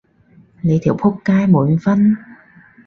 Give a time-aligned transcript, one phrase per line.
[0.63, 2.17] 你條僕街滿分？